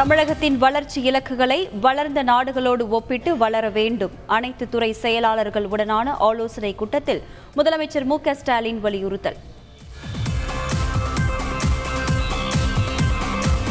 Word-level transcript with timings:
தமிழகத்தின் 0.00 0.58
வளர்ச்சி 0.58 1.02
இலக்குகளை 1.02 1.68
வளர்ந்த 1.80 2.22
நாடுகளோடு 2.22 2.88
ஒப்பிட்டு 2.88 3.36
வளர 3.36 3.68
வேண்டும். 3.68 4.10
அனைத்து 4.26 4.68
துறை 4.68 4.92
செயலாளர்கள் 4.92 5.68
உடனான 5.68 6.14
ஆலோசனை 6.18 6.74
கூட்டத்தில் 6.74 7.22
முதலமைச்சர் 7.56 8.04
மு 8.04 8.18
ஸ்டாலின் 8.32 8.80
வலியுறுத்தல். 8.80 9.36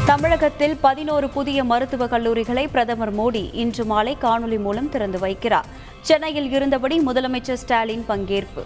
தமிழகத்தில் 0.06 0.78
பதினோரு 0.82 1.30
புதிய 1.30 1.64
மருத்துவக் 1.64 2.12
கல்லூரிகளை 2.12 2.68
பிரதமர் 2.68 3.16
மோடி 3.16 3.50
இன்று 3.54 3.86
மாலை 3.86 4.18
காணொலி 4.22 4.60
மூலம் 4.60 4.90
திறந்து 4.90 5.18
வைக்கிறார். 5.18 5.66
சென்னையில் 6.02 6.52
இருந்தபடி 6.52 7.00
முதலமைச்சர் 7.00 7.62
ஸ்டாலின் 7.64 8.06
பங்கேற்பு. 8.10 8.66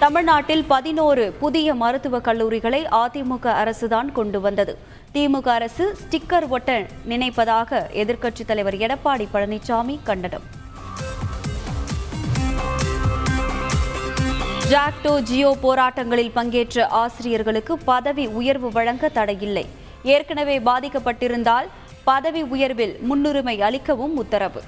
தமிழ்நாட்டில் 0.00 0.64
பதினோரு 0.64 1.32
புதிய 1.32 1.74
மருத்துவக் 1.74 2.24
கல்லூரிகளை 2.24 2.84
அதிமுக 2.84 3.42
அரசுதான் 3.42 4.12
கொண்டு 4.12 4.40
வந்தது. 4.40 4.78
திமுக 5.14 5.48
அரசு 5.48 5.96
ஸ்டிக்கர் 6.02 6.48
ஒட்ட 6.48 6.86
நினைப்பதாக 7.08 7.82
எதிர்க்கட்சித் 7.92 8.44
தலைவர் 8.46 8.74
எடப்பாடி 8.74 9.26
பழனிசாமி 9.34 9.98
கண்டனம். 10.02 10.42
ஜாக்டோ 14.70 15.20
ஜியோ 15.20 15.56
போராட்டங்களில் 15.62 16.30
பங்கேற்ற 16.34 16.86
ஆசிரியர்களுக்கு 16.86 17.78
பதவி 17.78 18.26
உயர்வு 18.26 18.70
வழங்க 18.70 19.08
தடையில்லை. 19.08 19.66
ஏற்கனவே 20.02 20.58
பாதிக்கப்பட்டிருந்தால் 20.58 21.66
பதவி 22.04 22.42
உயர்வில் 22.42 22.98
முன்னுரிமை 23.00 23.60
அளிக்கவும் 23.60 24.16
உத்தரவு. 24.16 24.62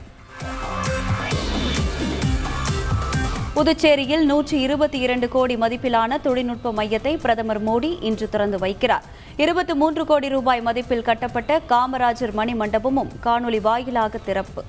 புதுச்சேரியில் 3.57 4.25
நூற்றி 4.25 4.61
இருபத்தி 4.61 4.99
இரண்டு 4.99 5.29
கோடி 5.29 5.57
மதிப்பிலான 5.57 6.21
தொழில்நுட்ப 6.21 6.73
மையத்தை 6.73 7.17
பிரதமர் 7.17 7.61
மோடி 7.65 8.03
இன்று 8.03 8.29
திறந்து 8.29 8.59
வைக்கிறார். 8.59 9.05
இருபத்தி 9.37 9.75
மூன்று 9.75 10.05
கோடி 10.05 10.29
ரூபாய் 10.29 10.63
மதிப்பில் 10.63 11.03
கட்டப்பட்ட 11.03 11.61
காமராஜர் 11.69 12.33
மணி 12.33 12.55
மண்டபமும் 12.55 13.11
காணொலி 13.25 13.61
வாயிலாக 13.61 14.19
திறப்பு. 14.19 14.65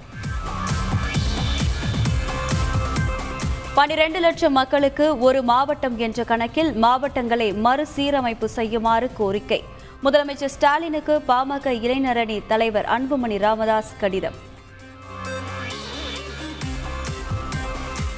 பனிரெண்டு 3.74 4.20
லட்சம் 4.20 4.52
மக்களுக்கு 4.52 5.20
ஒரு 5.20 5.42
மாவட்டம் 5.44 5.98
என்ற 5.98 6.24
கணக்கில் 6.24 6.74
மாவட்டங்களை 6.74 7.54
மறுசீரமைப்பு 7.54 8.50
செய்யுமாறு 8.50 9.10
கோரிக்கை. 9.18 9.64
முதலமைச்சர் 10.04 10.56
ஸ்டாலினுக்கு 10.56 11.22
பாமக 11.28 11.76
இளைஞரணி 11.86 12.42
தலைவர் 12.48 12.86
அன்புமணி 12.86 13.38
ராமதாஸ் 13.38 13.94
கடிதம். 14.00 14.52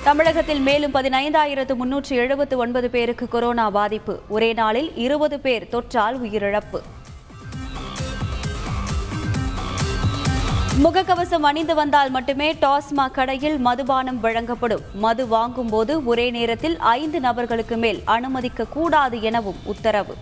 தமிழகத்தில் 0.06 0.60
மேலும் 0.60 0.94
பதினைந்தாயிரத்து 0.94 1.76
முன்னூற்று 1.76 2.16
எழுபத்து 2.16 2.58
ஒன்பது 2.58 2.90
பேருக்கு 2.90 3.28
கொரோனா 3.28 3.70
பாதிப்பு. 3.70 4.20
ஒரே 4.28 4.54
நாளில் 4.54 4.96
இருபது 4.96 5.40
பேர் 5.40 5.68
தொற்றால் 5.72 6.18
உயிரிழப்பு. 6.24 6.80
முகக்கவசம் 10.84 11.42
அணிந்து 11.42 11.76
வந்தால் 11.76 12.10
மட்டுமே 12.10 12.54
டாஸ்மாக் 12.54 13.12
கடையில் 13.12 13.58
மதுபானம் 13.58 14.20
வழங்கப்படும். 14.20 14.82
மது 14.94 15.28
வாங்கும்போது 15.28 16.06
ஒரே 16.06 16.30
நேரத்தில் 16.30 16.78
ஐந்து 16.80 17.20
நபர்களுக்கு 17.20 17.78
மேல் 17.78 18.02
அனுமதிக்க 18.06 18.66
கூடாது 18.66 19.22
எனவும் 19.22 19.62
உத்தரவு. 19.64 20.16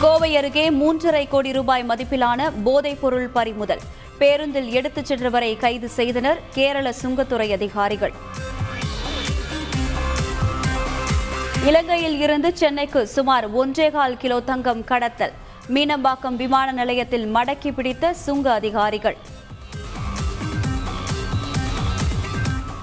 கோவை 0.00 0.36
அருகே 0.36 0.70
மூன்றரை 0.70 1.28
கோடி 1.28 1.52
ரூபாய் 1.52 1.84
மதிப்பிலான 1.88 2.52
போதைப் 2.64 3.00
பொருள் 3.00 3.28
பறிமுதல். 3.28 3.80
பேருந்தில் 4.18 4.70
எடுத்துச் 4.70 5.06
சென்றவரை 5.06 5.56
கைது 5.56 5.88
செய்தனர் 5.88 6.40
கேரள 6.50 6.94
சுங்கத்துறை 7.02 7.52
அதிகாரிகள். 7.52 8.12
இலங்கையில் 11.64 12.20
இருந்து 12.20 12.56
சென்னைக்கு 12.56 13.06
சுமார் 13.06 13.56
ஒன்றேகால் 13.56 14.16
கிலோ 14.16 14.40
தங்கம் 14.40 14.84
கடத்தல். 14.84 15.32
மீனம்பாக்கம் 15.68 16.36
விமான 16.36 16.72
நிலையத்தில் 16.72 17.34
மடக்கி 17.34 17.72
பிடித்த 17.72 18.14
சுங்க 18.14 18.52
அதிகாரிகள். 18.52 19.16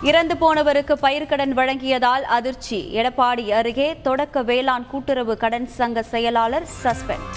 இறந்து 0.07 0.35
போனவருக்கு 0.41 0.95
பயிர்க்கடன் 1.05 1.53
வழங்கியதால் 1.59 2.25
அதிர்ச்சி. 2.37 2.77
எடப்பாடி 2.99 3.45
அருகே 3.59 3.87
தொடக்க 4.07 4.41
வேளாண் 4.49 4.85
கூட்டுறவு 4.91 5.33
கடன் 5.43 5.67
சங்க 5.77 6.03
செயலாளர் 6.11 6.65
சஸ்பெண்ட். 6.83 7.27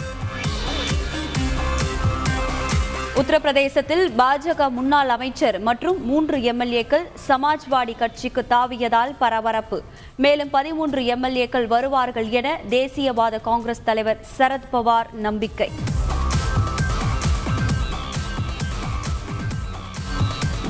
உத்தரப்பிரதேசத்தில் 3.20 4.04
பாஜக 4.20 4.68
முன்னாள் 4.76 5.10
அமைச்சர் 5.16 5.58
மற்றும் 5.68 5.98
மூன்று 6.10 6.36
எம்எல்ஏக்கள் 6.52 7.06
சமாஜ்வாடி 7.28 7.96
கட்சிக்கு 8.02 8.44
தாவியதால் 8.50 9.14
பரபரப்பு. 9.18 9.80
மேலும் 10.16 10.50
பதிமூன்று 10.56 11.02
எம்எல்ஏக்கள் 11.14 11.66
வருவார்கள் 11.74 12.28
என 12.40 12.58
தேசியவாத 12.76 13.40
காங்கிரஸ் 13.48 13.86
தலைவர் 13.88 14.22
சரத்பவார் 14.38 15.10
நம்பிக்கை. 15.26 15.70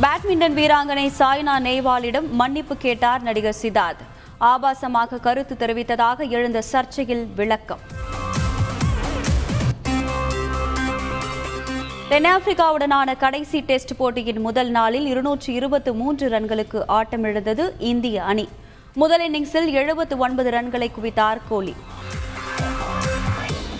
பேட்மிண்டன் 0.02 0.54
வீராங்கனை 0.58 1.04
சாய்னா 1.18 1.54
நேவாலிடம் 1.64 2.28
மன்னிப்பு 2.30 2.76
கேட்டார் 2.76 3.22
நடிகர் 3.22 3.56
சித்தார்த். 3.62 4.02
ஆபாசமாக 4.40 5.20
கருத்து 5.20 5.54
தெரிவித்ததாக 5.58 6.28
எழுந்த 6.28 6.62
சர்ச்சையில் 6.72 7.24
விளக்கம். 7.34 7.82
தென்னாப்பிரிக்காவுடனான 12.10 13.16
கடைசி 13.16 13.60
டெஸ்ட் 13.60 13.96
போட்டியின் 13.96 14.40
முதல் 14.40 14.70
நாளில் 14.70 15.06
இருநூற்று 15.06 15.52
இருபத்து 15.52 15.94
மூன்று 15.94 16.28
ரன்களுக்கு 16.28 16.82
ஆட்டமிழந்தது 16.88 17.66
இந்திய 17.78 18.24
அணி. 18.24 18.48
முதல் 18.94 19.30
இன்னிங்ஸில் 19.30 19.70
எழுபத்து 19.70 20.16
ஒன்பது 20.18 20.50
ரன்களை 20.50 20.90
குவித்தார் 20.96 21.40
கோலி. 21.48 21.74